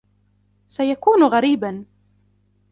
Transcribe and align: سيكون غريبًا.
سيكون 0.67 1.23
غريبًا. 1.23 1.85